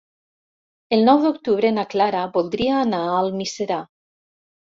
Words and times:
El 0.95 1.03
nou 1.09 1.19
d'octubre 1.25 1.69
na 1.75 1.83
Clara 1.91 2.23
voldria 2.37 2.79
anar 2.85 3.01
a 3.11 3.19
Almiserà. 3.21 3.77